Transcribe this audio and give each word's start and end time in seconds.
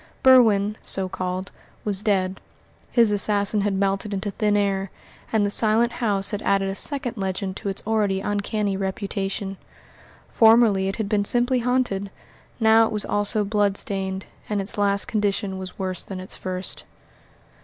Berwin 0.23 0.77
so 0.81 1.07
called 1.07 1.51
was 1.85 2.01
dead, 2.01 2.41
his 2.89 3.11
assassin 3.11 3.61
had 3.61 3.75
melted 3.75 4.15
into 4.15 4.31
thin 4.31 4.57
air, 4.57 4.89
and 5.31 5.45
the 5.45 5.51
Silent 5.51 5.91
House 6.01 6.31
had 6.31 6.41
added 6.41 6.69
a 6.69 6.73
second 6.73 7.17
legend 7.17 7.55
to 7.57 7.69
its 7.69 7.83
already 7.85 8.19
uncanny 8.19 8.75
reputation. 8.75 9.57
Formerly 10.27 10.87
it 10.87 10.95
had 10.95 11.07
been 11.07 11.23
simply 11.23 11.59
haunted, 11.59 12.09
now 12.59 12.87
it 12.87 12.91
was 12.91 13.05
also 13.05 13.45
blood 13.45 13.77
stained, 13.77 14.25
and 14.49 14.59
its 14.59 14.75
last 14.75 15.05
condition 15.05 15.59
was 15.59 15.77
worse 15.77 16.01
than 16.01 16.19
its 16.19 16.35
first. 16.35 16.83